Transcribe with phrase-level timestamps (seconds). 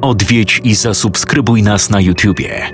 [0.00, 2.70] odwiedź i zasubskrybuj nas na YouTubie.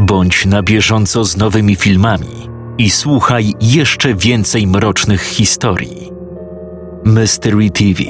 [0.00, 2.48] Bądź na bieżąco z nowymi filmami
[2.78, 6.10] i słuchaj jeszcze więcej mrocznych historii.
[7.04, 8.02] Mystery TV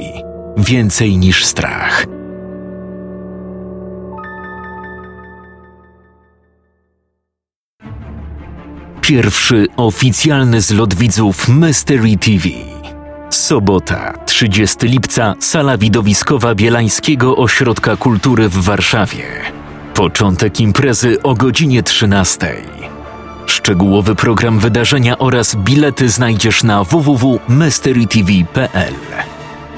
[0.57, 2.07] Więcej niż strach.
[9.01, 12.49] Pierwszy oficjalny zlot widzów Mystery TV.
[13.31, 19.25] Sobota, 30 lipca, sala widowiskowa Bielańskiego Ośrodka Kultury w Warszawie.
[19.95, 22.57] Początek imprezy o godzinie 13.
[23.47, 28.95] Szczegółowy program wydarzenia oraz bilety znajdziesz na www.mysterytv.pl.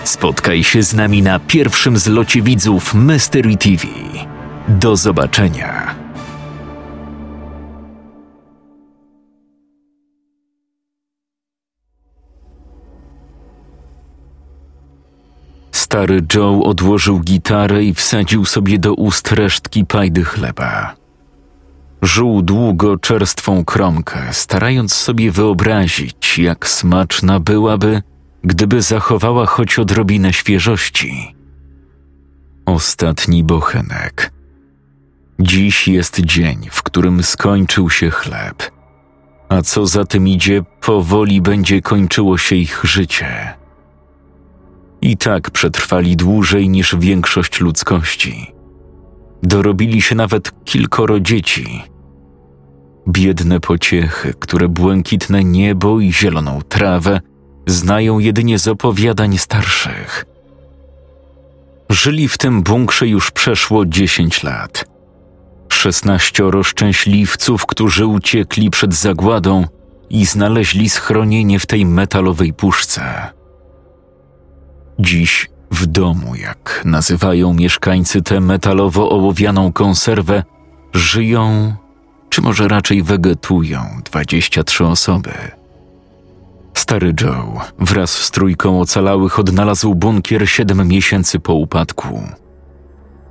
[0.05, 3.87] Spotkaj się z nami na pierwszym zlocie widzów Mystery TV.
[4.69, 5.98] Do zobaczenia.
[15.89, 20.95] Stary Joe odłożył gitarę i wsadził sobie do ust resztki pajdy chleba.
[22.03, 28.03] Żuł długo czerstwą kromkę, starając sobie wyobrazić, jak smaczna byłaby,
[28.45, 31.35] gdyby zachowała choć odrobinę świeżości.
[32.67, 34.33] Ostatni bochenek.
[35.41, 38.71] Dziś jest dzień, w którym skończył się chleb,
[39.49, 43.58] a co za tym idzie, powoli będzie kończyło się ich życie.
[45.03, 48.53] I tak przetrwali dłużej niż większość ludzkości.
[49.43, 51.83] Dorobili się nawet kilkoro dzieci.
[53.09, 57.21] Biedne pociechy, które błękitne niebo i zieloną trawę
[57.67, 60.25] znają jedynie z opowiadań starszych.
[61.91, 64.85] Żyli w tym bunkrze już przeszło dziesięć lat.
[65.69, 69.65] Szesnaścioro szczęśliwców, którzy uciekli przed zagładą
[70.11, 73.38] i znaleźli schronienie w tej metalowej puszce.
[74.99, 80.45] Dziś w domu, jak nazywają mieszkańcy tę metalowo-ołowianą konserwę,
[80.93, 81.75] żyją,
[82.29, 85.31] czy może raczej wegetują 23 osoby.
[86.75, 92.23] Stary Joe wraz z trójką ocalałych odnalazł bunkier siedem miesięcy po upadku.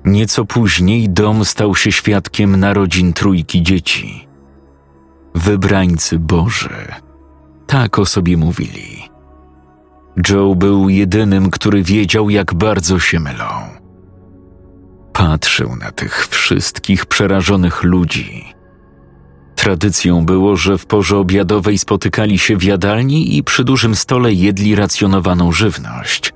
[0.05, 4.27] Nieco później dom stał się świadkiem narodzin trójki dzieci.
[5.35, 6.85] Wybrańcy Boży.
[7.67, 9.16] Tak o sobie mówili.
[10.29, 13.49] Joe był jedynym, który wiedział, jak bardzo się mylą.
[15.13, 18.53] Patrzył na tych wszystkich przerażonych ludzi.
[19.55, 24.75] Tradycją było, że w porze obiadowej spotykali się w jadalni i przy dużym stole jedli
[24.75, 26.33] racjonowaną żywność.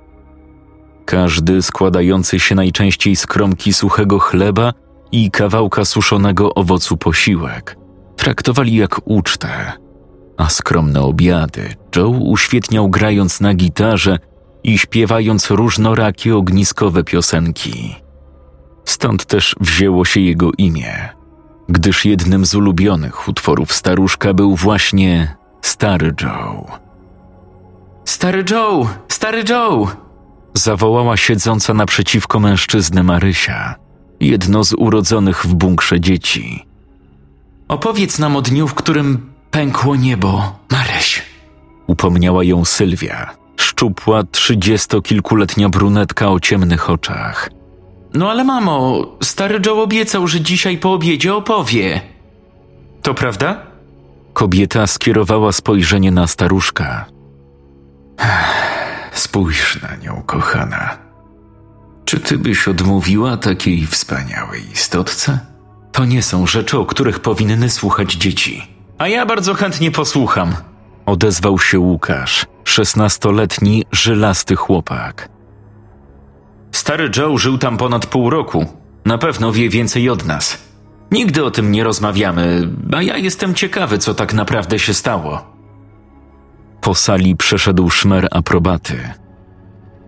[1.05, 4.73] Każdy składający się najczęściej z kromki suchego chleba
[5.11, 7.81] i kawałka suszonego owocu posiłek
[8.21, 9.71] traktowali jak ucztę,
[10.37, 14.19] a skromne obiady Joe uświetniał grając na gitarze
[14.63, 17.95] i śpiewając różnorakie ogniskowe piosenki.
[18.85, 21.09] Stąd też wzięło się jego imię,
[21.69, 26.65] gdyż jednym z ulubionych utworów staruszka był właśnie Stary Joe.
[28.05, 28.87] Stary Joe!
[29.07, 29.87] Stary Joe!
[30.53, 33.75] zawołała siedząca naprzeciwko mężczyzny Marysia,
[34.19, 36.65] jedno z urodzonych w bunkrze dzieci.
[37.67, 41.31] Opowiedz nam o dniu, w którym pękło niebo, Maryś
[41.87, 47.49] upomniała ją Sylwia, szczupła, trzydziestokilkuletnia brunetka o ciemnych oczach.
[48.13, 52.01] No ale mamo, stary Joe obiecał, że dzisiaj po obiedzie opowie.
[53.01, 53.61] To prawda?
[54.33, 57.05] Kobieta skierowała spojrzenie na staruszka.
[59.11, 60.97] Spójrz na nią, kochana.
[62.05, 65.39] Czy ty byś odmówiła takiej wspaniałej istotce?
[65.91, 68.70] To nie są rzeczy, o których powinny słuchać dzieci.
[69.01, 70.55] A ja bardzo chętnie posłucham,
[71.05, 75.29] odezwał się Łukasz, szesnastoletni, żylasty chłopak.
[76.71, 78.65] Stary Joe żył tam ponad pół roku.
[79.05, 80.57] Na pewno wie więcej od nas.
[81.11, 85.45] Nigdy o tym nie rozmawiamy, a ja jestem ciekawy, co tak naprawdę się stało.
[86.81, 89.09] Po sali przeszedł szmer aprobaty.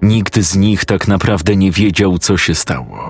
[0.01, 3.09] Nikt z nich tak naprawdę nie wiedział, co się stało.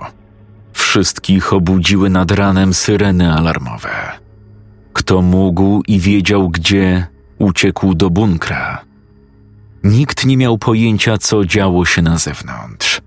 [0.73, 4.22] Wszystkich obudziły nad ranem syreny alarmowe.
[4.93, 7.07] Kto mógł i wiedział gdzie,
[7.39, 8.81] uciekł do bunkra.
[9.83, 13.01] Nikt nie miał pojęcia, co działo się na zewnątrz.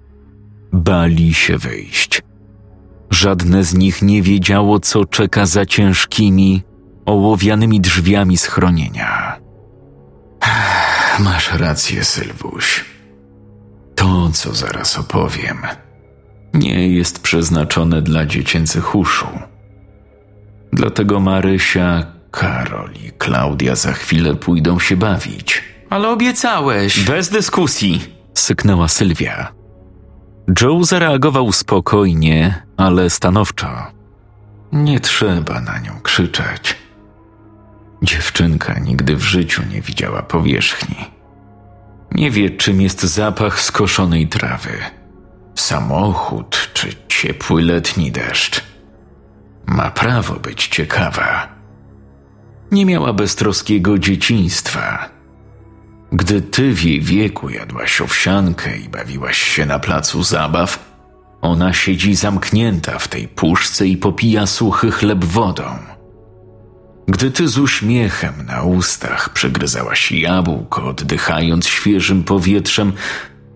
[0.73, 2.23] Bali się wyjść.
[3.11, 6.63] Żadne z nich nie wiedziało, co czeka za ciężkimi,
[7.07, 9.37] ołowianymi drzwiami schronienia.
[11.19, 12.85] Masz rację, Sylwuś.
[13.95, 15.59] To, co zaraz opowiem,
[16.55, 19.27] nie jest przeznaczone dla dziecięcych uszu.
[20.77, 25.65] Dlatego Marysia Karol i Klaudia za chwilę pójdą się bawić.
[25.91, 27.05] Ale obiecałeś.
[27.05, 28.01] Bez dyskusji,
[28.35, 29.53] syknęła Sylwia.
[30.61, 33.69] Joe zareagował spokojnie, ale stanowczo.
[34.73, 36.77] Nie trzeba na nią krzyczeć.
[38.03, 40.97] Dziewczynka nigdy w życiu nie widziała powierzchni.
[42.13, 44.79] Nie wie, czym jest zapach skoszonej trawy,
[45.55, 48.76] samochód czy ciepły letni deszcz.
[49.67, 51.49] Ma prawo być ciekawa.
[52.73, 55.11] Nie miała beztroskiego dzieciństwa.
[56.13, 60.97] Gdy ty w jej wieku jadłaś owsiankę i bawiłaś się na placu zabaw,
[61.43, 65.65] ona siedzi zamknięta w tej puszce i popija suchy chleb wodą.
[67.09, 72.93] Gdy ty z uśmiechem na ustach przegryzałaś jabłko, oddychając świeżym powietrzem,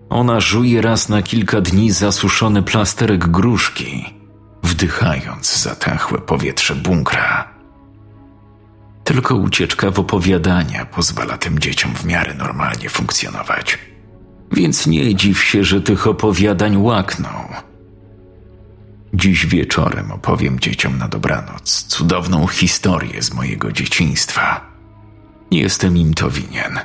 [0.09, 4.20] ona żuje raz na kilka dni zasuszony plasterek gruszki,
[4.71, 7.47] wdychając zatachłe powietrze bunkra.
[9.03, 13.79] Tylko ucieczka w opowiadania pozwala tym dzieciom w miarę normalnie funkcjonować.
[14.51, 17.29] Więc nie dziw się, że tych opowiadań łakną.
[19.13, 24.71] Dziś wieczorem opowiem dzieciom na dobranoc cudowną historię z mojego dzieciństwa.
[25.51, 26.79] Jestem im to winien.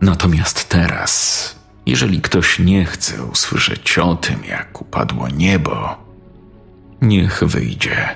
[0.00, 1.10] Natomiast teraz,
[1.86, 6.09] jeżeli ktoś nie chce usłyszeć o tym, jak upadło niebo,
[7.02, 8.08] niech wyjdzie.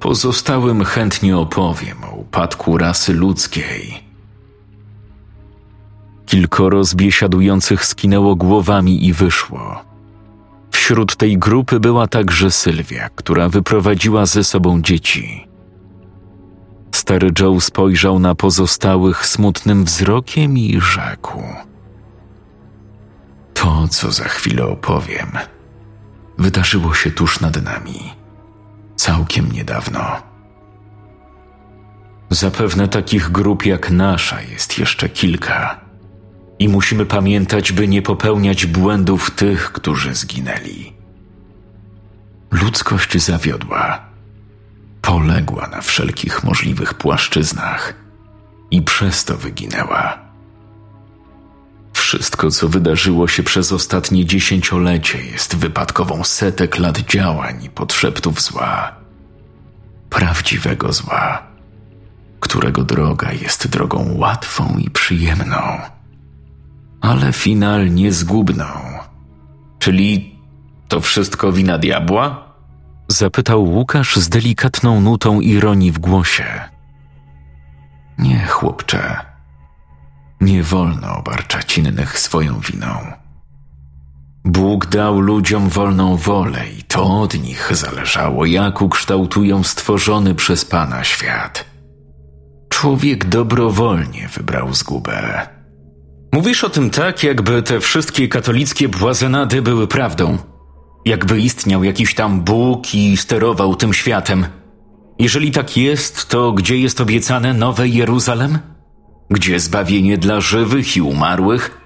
[0.00, 4.04] Pozostałym chętnie opowiem o upadku rasy ludzkiej.
[6.26, 9.84] Kilkoro z biesiadujących skinęło głowami i wyszło.
[10.70, 15.48] Wśród tej grupy była także Sylwia, która wyprowadziła ze sobą dzieci.
[16.94, 21.42] Stary Joe spojrzał na pozostałych smutnym wzrokiem i rzekł:
[23.54, 25.32] To, co za chwilę opowiem,
[26.38, 28.12] wydarzyło się tuż nad nami,
[28.96, 30.22] całkiem niedawno.
[32.30, 35.80] Zapewne takich grup jak nasza jest jeszcze kilka
[36.58, 40.92] i musimy pamiętać, by nie popełniać błędów tych, którzy zginęli.
[42.50, 44.00] Ludzkość zawiodła,
[45.02, 47.94] poległa na wszelkich możliwych płaszczyznach
[48.70, 50.27] i przez to wyginęła.
[51.98, 58.92] Wszystko, co wydarzyło się przez ostatnie dziesięciolecie, jest wypadkową setek lat działań podszeptów zła.
[60.10, 61.42] Prawdziwego zła,
[62.40, 65.80] którego droga jest drogą łatwą i przyjemną
[67.00, 68.64] ale finalnie zgubną.
[69.78, 70.38] Czyli
[70.88, 72.54] to wszystko wina diabła?
[73.08, 76.44] Zapytał Łukasz z delikatną nutą ironii w głosie.
[78.18, 79.27] Nie, chłopcze.
[80.40, 83.12] Nie wolno obarczać innych swoją winą.
[84.44, 91.04] Bóg dał ludziom wolną wolę i to od nich zależało, jak ukształtują stworzony przez Pana
[91.04, 91.64] świat.
[92.68, 95.48] Człowiek dobrowolnie wybrał zgubę.
[96.32, 100.38] Mówisz o tym tak, jakby te wszystkie katolickie błazenady były prawdą.
[101.04, 104.46] Jakby istniał jakiś tam Bóg i sterował tym światem.
[105.18, 108.58] Jeżeli tak jest, to gdzie jest obiecane Nowe Jeruzalem?
[109.30, 111.80] Gdzie zbawienie dla żywych i umarłych?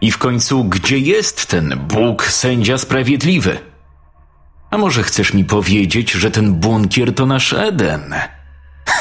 [0.00, 3.58] I w końcu, gdzie jest ten Bóg, sędzia sprawiedliwy?
[4.70, 8.14] A może chcesz mi powiedzieć, że ten bunkier to nasz Eden?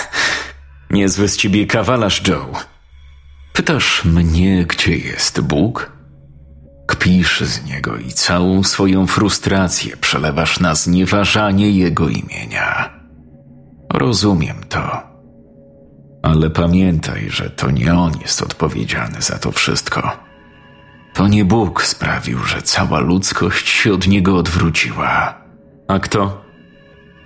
[0.89, 2.53] Niezły z ciebie kawalarz, Joe.
[3.53, 5.91] Pytasz mnie, gdzie jest Bóg?
[6.87, 12.99] Kpisz z niego i całą swoją frustrację przelewasz na znieważanie jego imienia.
[13.89, 15.10] Rozumiem to.
[16.21, 20.17] Ale pamiętaj, że to nie on jest odpowiedzialny za to wszystko.
[21.13, 25.41] To nie Bóg sprawił, że cała ludzkość się od niego odwróciła.
[25.87, 26.41] A kto?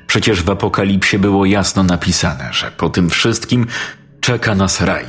[0.08, 3.68] Przecież w Apokalipsie było jasno napisane, że po tym wszystkim
[4.22, 5.06] czeka nas raj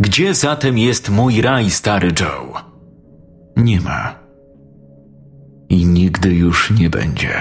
[0.00, 2.52] gdzie zatem jest mój raj, stary Joe?
[3.56, 4.18] Nie ma.
[5.68, 7.34] I nigdy już nie będzie.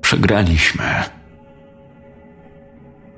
[0.00, 0.84] Przegraliśmy.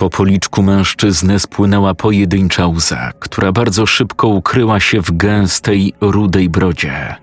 [0.01, 7.17] Po policzku mężczyzny spłynęła pojedyncza łza, która bardzo szybko ukryła się w gęstej, rudej brodzie.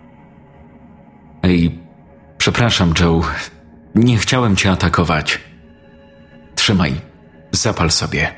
[1.44, 1.80] Ej,
[2.38, 3.22] przepraszam, Joe.
[3.96, 5.40] Nie chciałem cię atakować.
[6.56, 6.94] Trzymaj,
[7.52, 8.32] zapal sobie.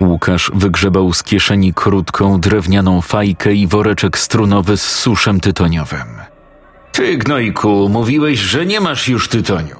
[0.00, 6.08] Łukasz wygrzebał z kieszeni krótką, drewnianą fajkę i woreczek strunowy z suszem tytoniowym.
[6.92, 9.76] Ty, gnojku, mówiłeś, że nie masz już tytoniu,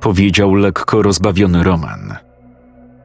[0.00, 2.27] powiedział lekko rozbawiony Roman.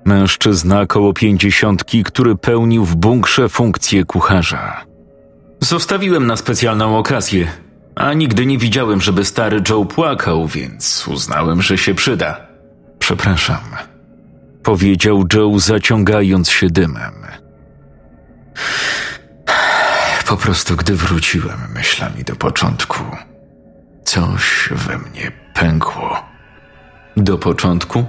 [0.05, 4.85] Mężczyzna koło pięćdziesiątki, który pełnił w bunkrze funkcję kucharza.
[5.59, 7.47] Zostawiłem na specjalną okazję,
[7.95, 12.47] a nigdy nie widziałem, żeby stary Joe płakał, więc uznałem, że się przyda.
[12.99, 13.59] Przepraszam
[14.63, 17.13] powiedział Joe, zaciągając się dymem.
[20.27, 23.03] Po prostu, gdy wróciłem myślami do początku,
[24.03, 26.23] coś we mnie pękło.
[27.17, 28.05] Do początku?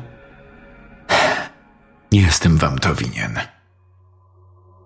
[2.14, 3.38] Nie jestem wam to winien.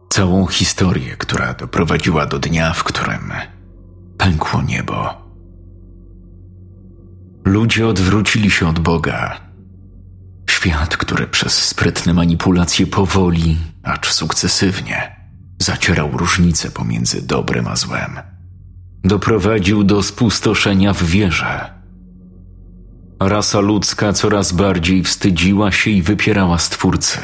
[0.08, 3.32] Całą historię, która doprowadziła do dnia, w którym
[4.18, 5.14] pękło niebo.
[7.44, 9.40] Ludzie odwrócili się od Boga.
[10.50, 15.16] Świat, który przez sprytne manipulacje powoli, acz sukcesywnie,
[15.58, 18.18] zacierał różnice pomiędzy dobrem a złem.
[19.04, 21.77] Doprowadził do spustoszenia w wierze.
[23.20, 27.18] Rasa ludzka coraz bardziej wstydziła się i wypierała Stwórcy,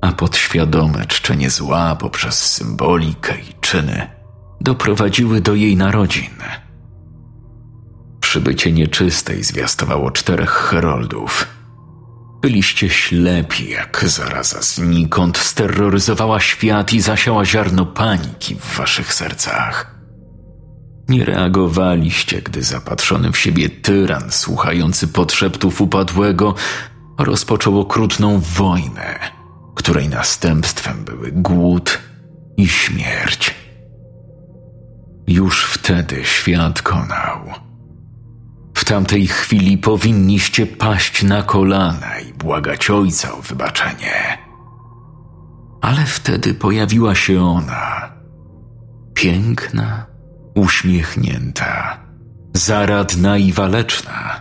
[0.00, 4.10] a podświadome czczenie zła poprzez symbolikę i czyny
[4.60, 6.34] doprowadziły do jej narodzin.
[8.20, 11.46] Przybycie nieczystej zwiastowało czterech heroldów–
[12.40, 19.99] Byliście ślepi, jak zaraza znikąd steroryzowała świat i zasiała ziarno paniki w waszych sercach.
[21.10, 26.54] Nie reagowaliście, gdy zapatrzony w siebie tyran, słuchający podszeptów upadłego,
[27.18, 29.18] rozpoczął okrutną wojnę,
[29.74, 31.98] której następstwem były głód
[32.56, 33.54] i śmierć.
[35.26, 37.40] Już wtedy świat konał
[38.74, 44.38] w tamtej chwili powinniście paść na kolana i błagać ojca o wybaczenie.
[45.80, 48.12] Ale wtedy pojawiła się ona.
[49.14, 50.09] Piękna,
[50.54, 52.00] uśmiechnięta,
[52.54, 54.40] zaradna i waleczna.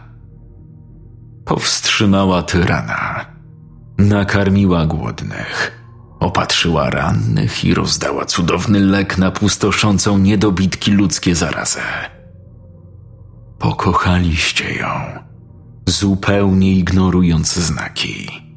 [1.46, 3.26] Powstrzymała tyrana,
[3.98, 5.82] nakarmiła głodnych,
[6.20, 11.82] opatrzyła rannych i rozdała cudowny lek na pustoszącą niedobitki ludzkie zarazę.
[13.60, 14.90] Pokochaliście ją,
[15.86, 18.50] zupełnie ignorując znaki.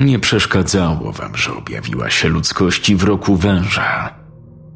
[0.00, 4.19] Nie przeszkadzało wam, że objawiła się ludzkości w roku węża,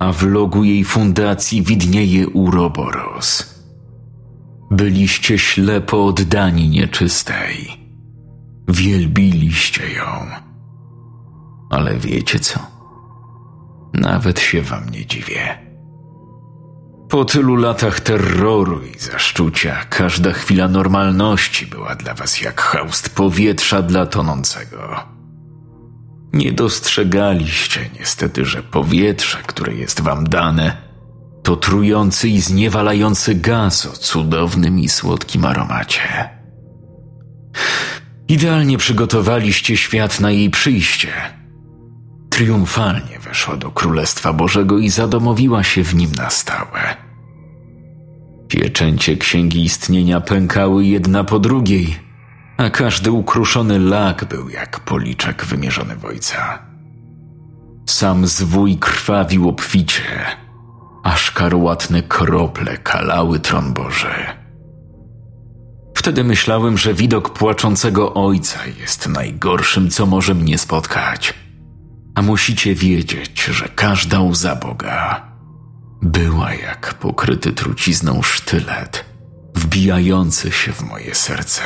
[0.05, 3.55] a w logu jej fundacji widnieje Uroboros.
[4.71, 7.71] Byliście ślepo oddani nieczystej.
[8.69, 10.27] Wielbiliście ją.
[11.71, 12.61] Ale wiecie co?
[13.95, 15.59] Nawet się wam nie dziwię.
[17.09, 23.83] Po tylu latach terroru i zaszczucia, każda chwila normalności była dla was jak haust powietrza
[23.83, 25.14] dla tonącego.
[26.35, 30.77] Nie dostrzegaliście niestety, że powietrze, które jest wam dane,
[31.43, 36.29] to trujący i zniewalający gaz o cudownym i słodkim aromacie.
[38.29, 41.09] Idealnie przygotowaliście świat na jej przyjście.
[42.31, 46.97] Triumfalnie weszła do Królestwa Bożego i zadomowiła się w nim na stałe.
[48.49, 52.04] Pieczęcie księgi istnienia pękały jedna po drugiej,
[52.57, 56.59] a każdy ukruszony lak był jak policzek wymierzony w ojca.
[57.87, 60.03] Sam zwój krwawił obficie,
[61.03, 64.15] a szkarłatne krople kalały tron Boży.
[65.95, 71.35] Wtedy myślałem, że widok płaczącego ojca jest najgorszym, co może mnie spotkać.
[72.15, 75.27] A musicie wiedzieć, że każda łza Boga
[76.03, 79.05] była jak pokryty trucizną sztylet,
[79.55, 81.63] wbijający się w moje serce.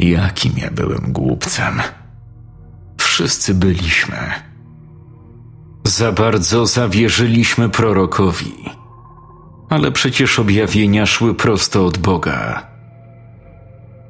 [0.00, 1.82] Jakim ja byłem głupcem.
[2.98, 4.16] Wszyscy byliśmy.
[5.84, 8.54] Za bardzo zawierzyliśmy prorokowi.
[9.68, 12.66] Ale przecież objawienia szły prosto od Boga.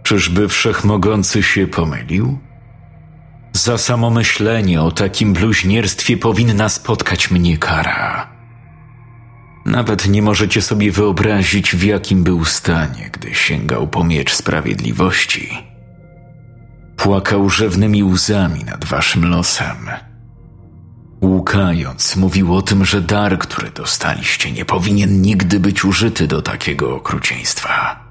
[0.02, 2.38] Czyżby wszechmogący się pomylił?
[3.52, 8.26] Za samo myślenie o takim bluźnierstwie powinna spotkać mnie kara.
[9.66, 15.69] Nawet nie możecie sobie wyobrazić, w jakim był stanie, gdy sięgał po miecz sprawiedliwości.
[17.00, 19.76] Płakał rzewnymi łzami nad waszym losem.
[21.22, 26.96] Łukając, mówił o tym, że dar, który dostaliście, nie powinien nigdy być użyty do takiego
[26.96, 28.04] okrucieństwa.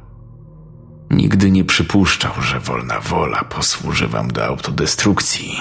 [1.12, 5.60] Nigdy nie przypuszczał, że wolna wola posłuży wam do autodestrukcji.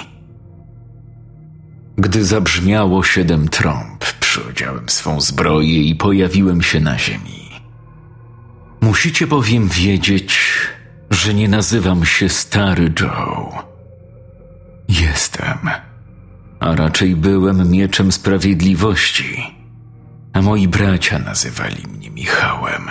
[1.97, 7.49] Gdy zabrzmiało siedem trąb, przyodziałem swą zbroję i pojawiłem się na ziemi.
[8.81, 10.39] Musicie bowiem wiedzieć,
[11.11, 13.63] że nie nazywam się Stary Joe.
[14.89, 15.69] Jestem,
[16.59, 19.55] a raczej byłem mieczem sprawiedliwości,
[20.33, 22.89] a moi bracia nazywali mnie Michałem.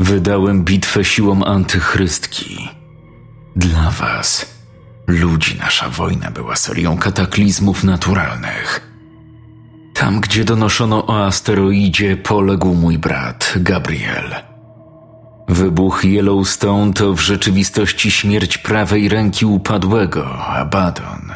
[0.00, 2.68] Wydałem bitwę siłom antychrystki.
[3.56, 4.46] Dla was,
[5.06, 8.88] ludzi, nasza wojna była serią kataklizmów naturalnych.
[9.94, 14.47] Tam, gdzie donoszono o asteroidzie, poległ mój brat Gabriel.
[15.48, 21.32] Wybuch Yellowstone to w rzeczywistości śmierć prawej ręki upadłego, Abaddon.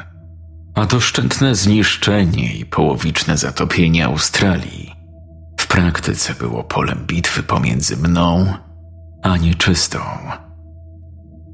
[0.75, 4.93] a doszczętne zniszczenie i połowiczne zatopienie Australii
[5.61, 8.55] w praktyce było polem bitwy pomiędzy mną
[9.23, 9.99] a nieczystą.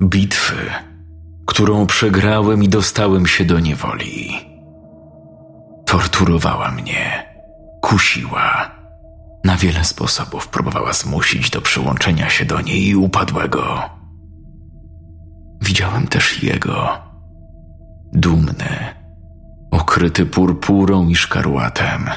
[0.03, 0.57] Bitwy,
[1.47, 4.31] którą przegrałem i dostałem się do niewoli.
[5.87, 7.27] Torturowała mnie,
[7.83, 8.78] kusiła,
[9.45, 13.83] na wiele sposobów próbowała zmusić do przyłączenia się do niej i upadłego.
[15.63, 16.99] Widziałem też jego,
[18.13, 18.95] dumny,
[19.71, 22.11] okryty purpurą i szkarłatem.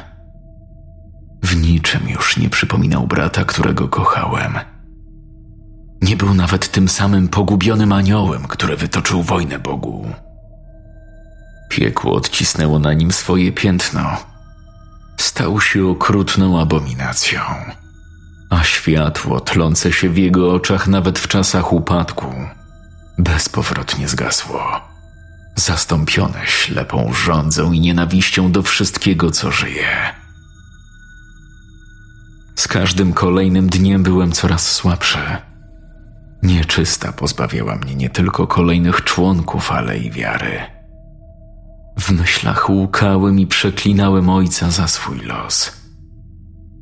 [1.43, 4.59] W niczym już nie przypominał brata, którego kochałem.
[6.01, 10.05] Nie był nawet tym samym pogubionym aniołem, który wytoczył wojnę Bogu.
[11.69, 14.30] Piekło odcisnęło na nim swoje piętno.
[15.41, 17.41] Stał się okrutną abominacją,
[18.49, 22.27] a światło tlące się w jego oczach nawet w czasach upadku
[23.17, 24.81] bezpowrotnie zgasło
[25.55, 29.87] zastąpione ślepą rządzą i nienawiścią do wszystkiego, co żyje.
[32.55, 35.37] Z każdym kolejnym dniem byłem coraz słabszy.
[36.43, 40.80] Nieczysta pozbawiała mnie nie tylko kolejnych członków, ale i wiary.
[41.99, 45.71] W myślach łukałem i przeklinałem ojca za swój los.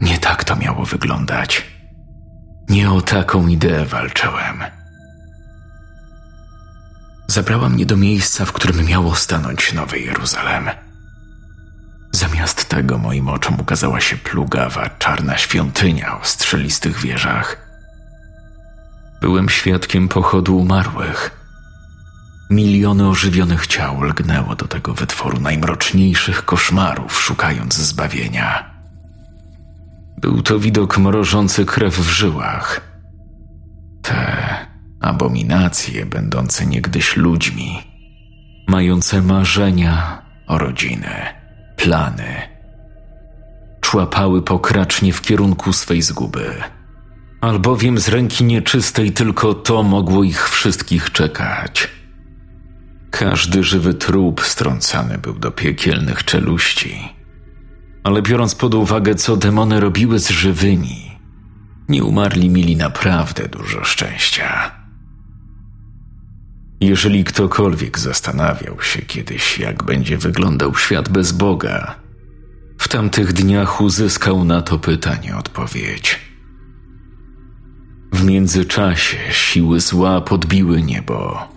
[0.02, 1.66] Nie tak to miało wyglądać.
[2.70, 4.64] Nie o taką ideę walczyłem
[7.32, 10.70] zabrała mnie do miejsca, w którym miało stanąć Nowy Jeruzalem.
[12.12, 17.70] Zamiast tego moim oczom ukazała się plugawa, czarna świątynia o strzelistych wieżach.
[19.22, 21.39] Byłem świadkiem pochodu umarłych.
[22.50, 28.70] Miliony ożywionych ciał lgnęło do tego wytworu najmroczniejszych koszmarów, szukając zbawienia.
[30.18, 32.82] Był to widok mrożący krew w żyłach.
[34.02, 34.38] Te
[35.02, 37.84] abominacje będące niegdyś ludźmi,
[38.68, 41.34] mające marzenia o rodzinę,
[41.76, 42.36] plany,
[43.82, 46.54] człapały pokracznie w kierunku swej zguby,
[47.42, 51.99] albowiem z ręki nieczystej tylko to mogło ich wszystkich czekać.
[53.12, 57.10] Każdy żywy trup strącany był do piekielnych czeluści.
[58.04, 61.20] Ale biorąc pod uwagę, co demony robiły z żywymi,
[61.90, 64.72] nie umarli mieli naprawdę dużo szczęścia.
[66.82, 71.96] Jeżeli ktokolwiek zastanawiał się kiedyś, jak będzie wyglądał świat bez Boga,
[72.78, 76.20] w tamtych dniach uzyskał na to pytanie odpowiedź.
[78.14, 81.48] W międzyczasie siły zła podbiły niebo,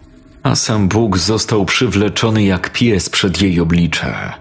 [0.43, 4.33] a sam Bóg został przywleczony jak pies przed jej oblicze.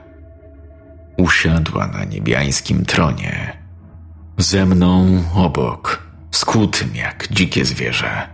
[1.18, 3.58] Usiadła na niebiańskim tronie,
[4.38, 8.28] ze mną obok, skutym jak dzikie zwierzę.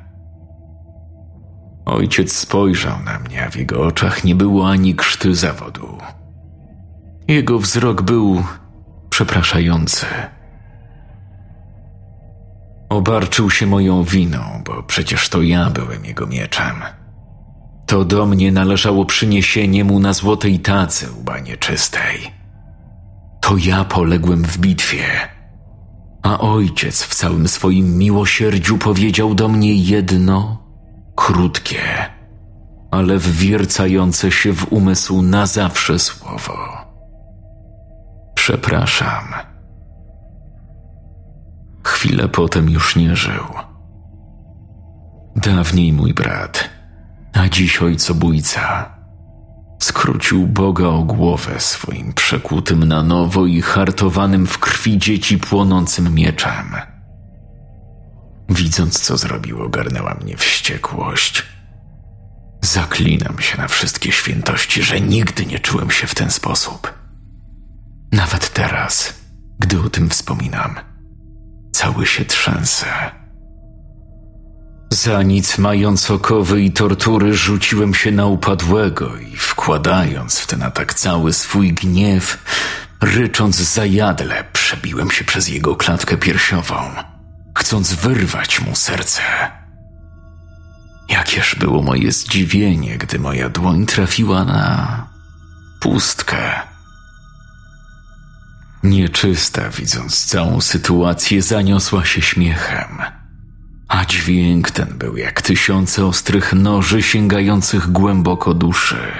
[1.85, 5.97] Ojciec spojrzał na mnie, a w jego oczach nie było ani krzty zawodu.
[7.27, 8.43] Jego wzrok był
[9.09, 10.05] przepraszający.
[12.89, 16.75] Obarczył się moją winą, bo przecież to ja byłem jego mieczem.
[17.87, 22.31] To do mnie należało przyniesienie mu na złotej tacy łba nieczystej.
[23.41, 25.03] To ja poległem w bitwie,
[26.23, 30.63] a ojciec w całym swoim miłosierdziu powiedział do mnie jedno
[31.15, 31.81] krótkie,
[32.91, 36.57] ale wwiercające się w umysł na zawsze słowo.
[38.35, 39.33] Przepraszam.
[41.83, 43.45] Chwilę potem już nie żył.
[45.35, 46.69] Dawniej mój brat,
[47.39, 48.95] a dziś ojcobójca,
[49.79, 56.75] skrócił Boga o głowę swoim przekutym na nowo i hartowanym w krwi dzieci płonącym mieczem.
[58.49, 61.43] Widząc, co zrobił, ogarnęła mnie wściekłość.
[62.61, 66.93] Zaklinam się na wszystkie świętości, że nigdy nie czułem się w ten sposób.
[68.11, 69.13] Nawet teraz,
[69.59, 70.75] gdy o tym wspominam,
[71.71, 72.87] cały się trzęsę.
[74.89, 80.93] Za nic mając okowy i tortury, rzuciłem się na upadłego i wkładając w ten atak
[80.93, 82.37] cały swój gniew,
[83.01, 86.75] rycząc zajadle, przebiłem się przez jego klatkę piersiową
[87.57, 89.21] chcąc wyrwać mu serce.
[91.09, 95.07] Jakież było moje zdziwienie, gdy moja dłoń trafiła na
[95.79, 96.51] pustkę.
[98.83, 103.01] Nieczysta, widząc całą sytuację, zaniosła się śmiechem,
[103.87, 109.11] a dźwięk ten był jak tysiące ostrych noży sięgających głęboko duszy.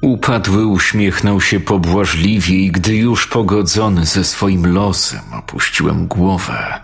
[0.00, 6.80] Upadły uśmiechnął się pobłażliwie i gdy już pogodzony ze swoim losem opuściłem głowę,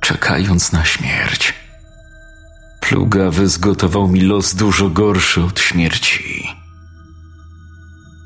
[0.00, 1.54] czekając na śmierć.
[2.80, 6.48] Plugawy zgotował mi los dużo gorszy od śmierci.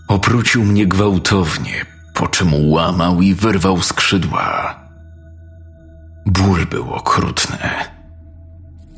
[0.09, 4.82] Oprócił mnie gwałtownie, po czym łamał i wyrwał skrzydła.
[6.27, 7.59] Ból był okrutny.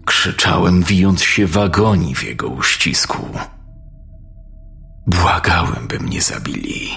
[0.05, 3.39] Krzyczałem, wijąc się w agonii w jego uścisku.
[5.07, 6.91] Błagałem, by mnie zabili.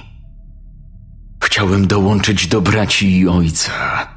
[1.44, 4.08] Chciałem dołączyć do braci i ojca,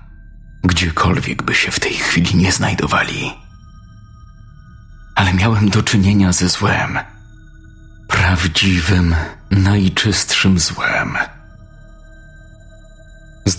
[0.64, 3.32] gdziekolwiek by się w tej chwili nie znajdowali.
[5.14, 6.98] Ale miałem do czynienia ze złem,
[8.08, 9.14] prawdziwym,
[9.50, 11.18] najczystszym złem.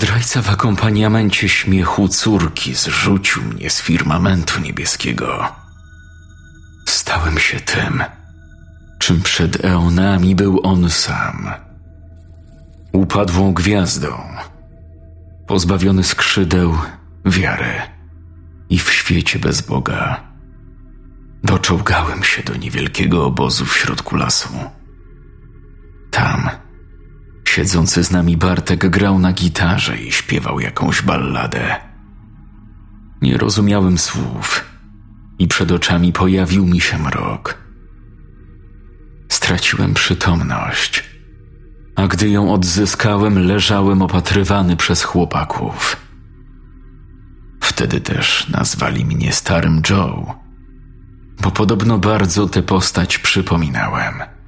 [0.02, 5.56] Zdrajca w akompaniamencie śmiechu córki zrzucił mnie z firmamentu niebieskiego.
[6.88, 8.04] Stałem się tym,
[9.00, 11.52] czym przed eonami był on sam.
[12.92, 14.24] Upadłą gwiazdą,
[15.48, 16.78] pozbawiony skrzydeł,
[17.26, 17.82] wiary
[18.70, 20.24] i w świecie bez Boga.
[21.44, 24.50] Doczołgałem się do niewielkiego obozu w środku lasu.
[26.12, 26.50] Tam,
[27.52, 31.76] siedzący z nami Bartek grał na gitarze i śpiewał jakąś balladę.
[33.22, 34.66] Nie rozumiałem słów
[35.40, 37.58] i przed oczami pojawił mi się mrok.
[39.30, 41.04] Straciłem przytomność,
[41.96, 45.98] a gdy ją odzyskałem, leżałem opatrywany przez chłopaków.
[47.62, 50.34] Wtedy też nazwali mnie Starym Joe,
[51.42, 54.41] bo podobno bardzo tę postać przypominałem.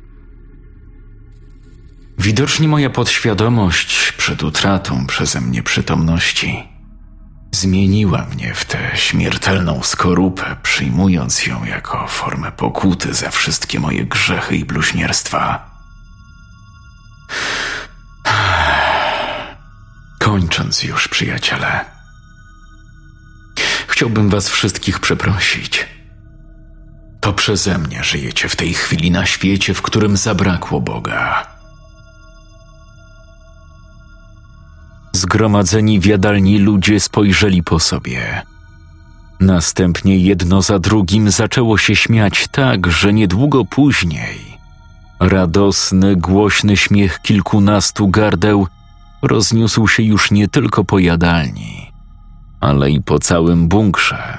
[2.17, 6.73] Widocznie moja podświadomość przed utratą przeze mnie przytomności
[7.55, 14.55] zmieniła mnie w tę śmiertelną skorupę, przyjmując ją jako formę pokuty za wszystkie moje grzechy
[14.55, 15.71] i bluźnierstwa.
[20.19, 21.85] Kończąc już, przyjaciele,
[23.87, 25.85] chciałbym Was wszystkich przeprosić.
[27.19, 31.52] To przeze mnie żyjecie w tej chwili na świecie, w którym zabrakło Boga.
[35.15, 38.41] Zgromadzeni w jadalni ludzie spojrzeli po sobie.
[39.39, 44.53] Następnie jedno za drugim zaczęło się śmiać tak, że niedługo później
[45.19, 48.67] radosny, głośny śmiech kilkunastu gardeł
[49.21, 51.91] rozniósł się już nie tylko po jadalni,
[52.61, 54.37] ale i po całym bunkrze.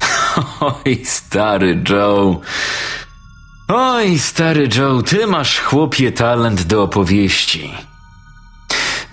[0.60, 2.40] Oj, stary Joe.
[3.68, 7.70] Oj, stary Joe, ty masz chłopie talent do opowieści.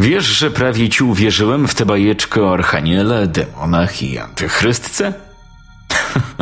[0.02, 5.14] Wiesz, że prawie ci uwierzyłem w tę bajeczkę o Archaniele, demonach i antychrystce?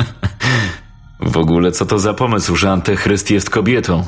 [1.19, 4.03] w ogóle co to za pomysł, że antychryst jest kobietą?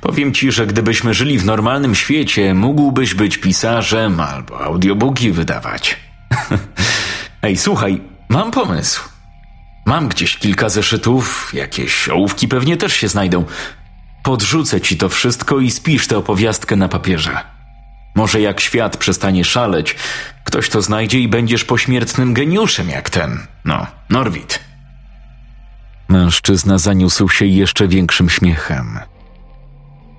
[0.00, 5.96] Powiem ci, że gdybyśmy żyli w normalnym świecie, mógłbyś być pisarzem albo audiobooki wydawać.
[7.42, 9.02] Ej, słuchaj, mam pomysł.
[9.86, 13.44] Mam gdzieś kilka zeszytów, jakieś ołówki pewnie też się znajdą.
[14.22, 17.55] Podrzucę ci to wszystko i spisz tę opowiastkę na papierze.
[18.16, 19.96] Może jak świat przestanie szaleć,
[20.44, 24.60] ktoś to znajdzie i będziesz pośmiertnym geniuszem jak ten, no, Norwid.
[26.08, 28.98] Mężczyzna zaniósł się jeszcze większym śmiechem.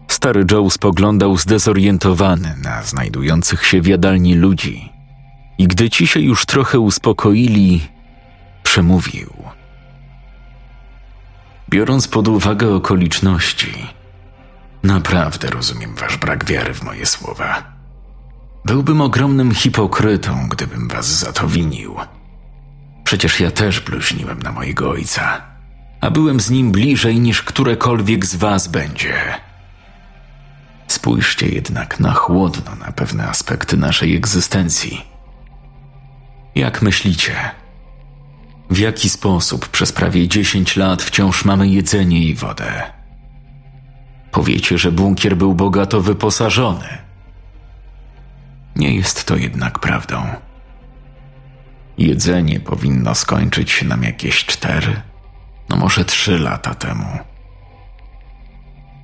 [0.08, 4.90] Stary Joe spoglądał zdezorientowany na znajdujących się w jadalni ludzi
[5.58, 7.88] i gdy ci się już trochę uspokoili,
[8.64, 9.34] przemówił.
[11.70, 13.88] Biorąc pod uwagę okoliczności,
[14.84, 17.77] naprawdę rozumiem wasz brak wiary w moje słowa.
[18.68, 21.96] Byłbym ogromnym hipokrytą, gdybym was za to winił.
[23.04, 25.42] Przecież ja też bluźniłem na mojego ojca,
[26.02, 29.14] a byłem z nim bliżej niż którekolwiek z was będzie.
[30.88, 35.06] Spójrzcie jednak na chłodno na pewne aspekty naszej egzystencji.
[36.56, 37.36] Jak myślicie?
[38.70, 42.84] W jaki sposób przez prawie 10 lat wciąż mamy jedzenie i wodę?
[44.32, 46.88] Powiecie, że bunkier był bogato wyposażony–
[48.78, 50.28] nie jest to jednak prawdą.
[51.98, 55.02] Jedzenie powinno skończyć się nam jakieś cztery,
[55.70, 57.18] no może trzy lata temu.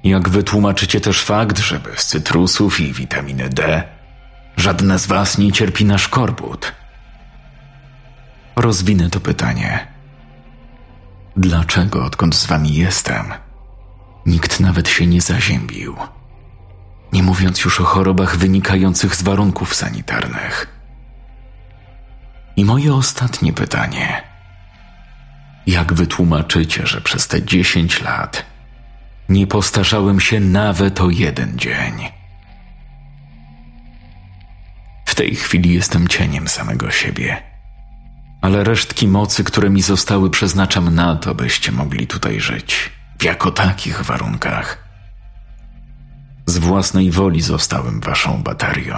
[0.03, 3.83] Jak wytłumaczycie też fakt, że bez cytrusów i witaminy D
[4.57, 6.73] żadne z was nie cierpi na szkorbut?
[8.55, 9.87] Rozwinę to pytanie.
[11.37, 13.33] Dlaczego, odkąd z wami jestem,
[14.25, 15.95] nikt nawet się nie zaziębił?
[17.13, 20.67] Nie mówiąc już o chorobach wynikających z warunków sanitarnych.
[22.55, 24.23] I moje ostatnie pytanie.
[25.67, 28.45] Jak wytłumaczycie, że przez te dziesięć lat
[29.29, 31.93] nie postarzałem się nawet o jeden dzień?
[35.05, 37.43] W tej chwili jestem cieniem samego siebie,
[38.41, 43.51] ale resztki mocy, które mi zostały, przeznaczam na to, byście mogli tutaj żyć w jako
[43.51, 44.82] takich warunkach
[46.45, 48.97] Z własnej woli zostałem waszą baterią.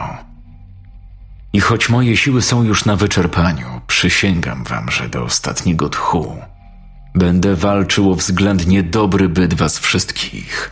[1.54, 6.38] I choć moje siły są już na wyczerpaniu, przysięgam wam, że do ostatniego tchu
[7.16, 10.72] będę walczył o względnie dobry byt was wszystkich.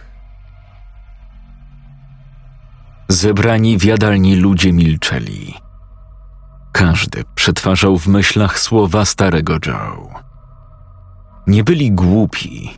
[3.09, 5.53] Zebrani w jadalni ludzie milczeli.
[6.71, 10.09] Każdy przetwarzał w myślach słowa starego Joe.
[11.47, 12.77] Nie byli głupi,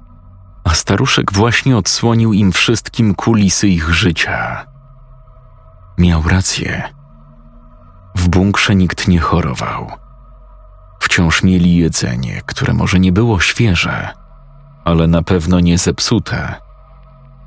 [0.66, 4.66] a staruszek właśnie odsłonił im wszystkim kulisy ich życia.
[5.98, 6.84] Miał rację.
[8.16, 9.92] W bunkrze nikt nie chorował.
[11.00, 14.14] Wciąż mieli jedzenie, które może nie było świeże,
[14.86, 16.56] ale na pewno nie zepsute.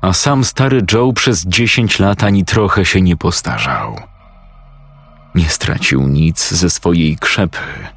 [0.01, 3.95] A sam stary Joe przez dziesięć lat ani trochę się nie postarzał.
[5.35, 7.87] Nie stracił nic ze swojej krzepy,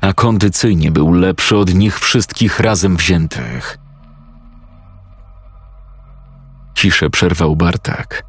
[0.00, 3.81] a kondycyjnie był lepszy od nich wszystkich razem wziętych.
[6.82, 8.24] Ciszę przerwał Bartek,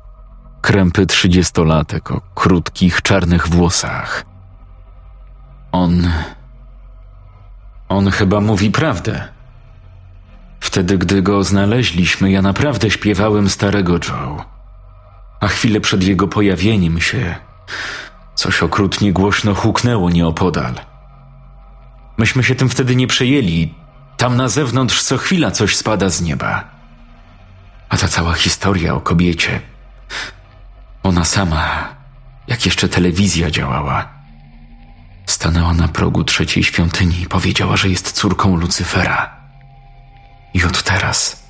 [0.61, 4.25] krępy trzydziestolatek o krótkich, czarnych włosach.
[5.71, 6.11] On.
[7.89, 9.27] On chyba mówi prawdę.
[10.59, 14.45] Wtedy, gdy go znaleźliśmy, ja naprawdę śpiewałem starego Joe.
[15.39, 17.35] A chwilę przed jego pojawieniem się
[18.35, 20.73] Coś okrutnie głośno huknęło nieopodal.
[22.17, 23.73] Myśmy się tym wtedy nie przejęli.
[24.17, 26.72] Tam na zewnątrz co chwila coś spada z nieba.
[27.93, 29.61] A ta cała historia o kobiecie.
[31.03, 31.95] Ona sama,
[32.47, 34.09] jak jeszcze telewizja działała,
[35.25, 39.35] stanęła na progu trzeciej świątyni i powiedziała, że jest córką Lucyfera.
[40.53, 41.43] I od teraz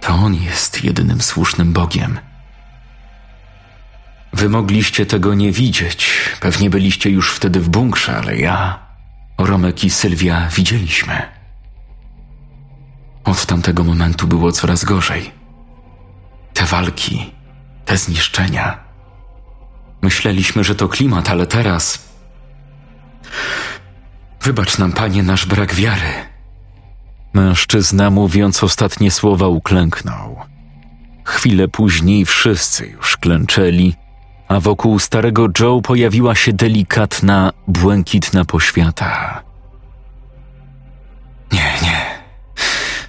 [0.00, 2.18] to on jest jedynym słusznym Bogiem
[4.32, 6.10] Wy mogliście tego nie widzieć.
[6.40, 8.78] Pewnie byliście już wtedy w bunkrze, ale ja,
[9.38, 11.22] Romek i Sylwia widzieliśmy.
[13.24, 15.37] Od tamtego momentu było coraz gorzej.
[16.58, 17.30] Te walki,
[17.84, 18.78] te zniszczenia.
[20.02, 22.08] Myśleliśmy, że to klimat, ale teraz.
[24.42, 26.12] Wybacz nam, panie, nasz brak wiary.
[27.32, 30.36] Mężczyzna, mówiąc ostatnie słowa, uklęknął.
[31.24, 33.96] Chwilę później wszyscy już klęczeli
[34.48, 39.42] a wokół starego Joe pojawiła się delikatna, błękitna poświata.
[41.52, 42.18] Nie, nie.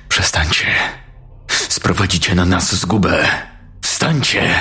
[0.10, 0.99] Przestańcie.
[1.80, 3.28] Sprowadzicie na nas zgubę.
[3.82, 4.56] Wstańcie!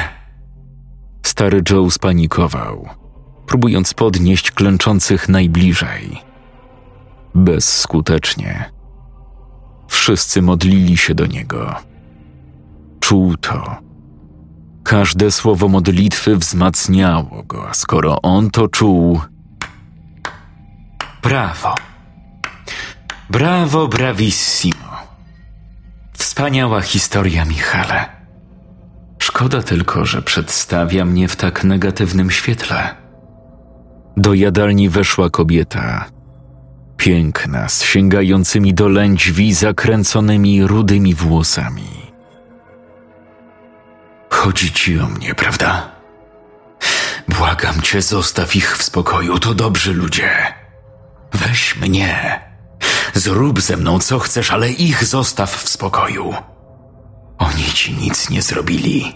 [1.26, 2.88] Stary Joe spanikował,
[3.46, 6.22] próbując podnieść klęczących najbliżej.
[7.34, 8.70] Bezskutecznie.
[9.88, 11.74] Wszyscy modlili się do niego.
[13.00, 13.76] Czuł to
[14.84, 19.20] Każde słowo modlitwy wzmacniało go, a skoro on to czuł.
[21.22, 21.74] Brawo.
[23.30, 24.87] Brawo, bravissimo.
[26.38, 28.04] Wspaniała historia, Michale.
[29.18, 32.94] Szkoda tylko, że przedstawia mnie w tak negatywnym świetle.
[34.16, 36.04] Do jadalni weszła kobieta.
[36.96, 42.12] Piękna, z sięgającymi do lędźwi zakręconymi rudymi włosami.
[44.30, 45.90] Chodzi ci o mnie, prawda?
[47.28, 50.30] Błagam cię, zostaw ich w spokoju, to dobrzy ludzie.
[51.32, 52.47] Weź mnie.
[53.14, 56.34] Zrób ze mną co chcesz, ale ich zostaw w spokoju.
[57.38, 59.12] Oni ci nic nie zrobili.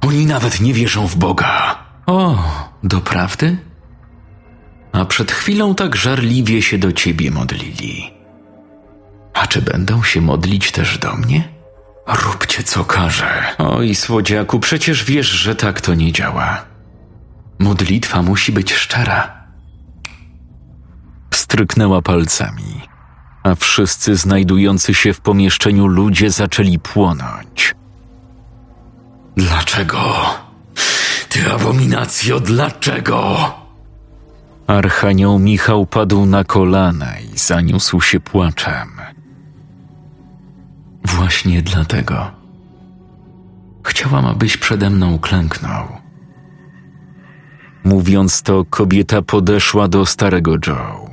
[0.00, 1.78] Oni nawet nie wierzą w Boga.
[2.06, 2.38] O,
[2.82, 3.56] doprawdy?
[4.92, 8.10] A przed chwilą tak żarliwie się do ciebie modlili.
[9.34, 11.48] A czy będą się modlić też do mnie?
[12.06, 13.42] Róbcie co każe.
[13.58, 16.64] Oj, słodziaku, przecież wiesz, że tak to nie działa.
[17.58, 19.42] Modlitwa musi być szczera.
[21.34, 22.80] Stryknęła palcami,
[23.42, 27.74] a wszyscy znajdujący się w pomieszczeniu ludzie zaczęli płonąć.
[29.36, 30.14] Dlaczego?
[31.28, 33.36] Ty abominacjo, dlaczego?
[34.66, 38.88] Archanioł Michał padł na kolana i zaniósł się płaczem.
[41.04, 42.30] Właśnie dlatego.
[43.84, 45.88] Chciałam, abyś przede mną klęknął.
[47.84, 51.11] Mówiąc to, kobieta podeszła do starego Joe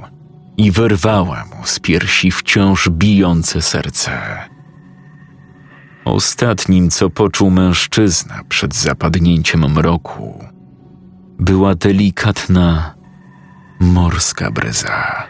[0.60, 4.12] i wyrwała mu z piersi wciąż bijące serce.
[6.06, 10.45] Ostatnim, co poczuł mężczyzna przed zapadnięciem mroku,
[11.39, 12.95] była delikatna
[13.80, 15.28] morska bryza.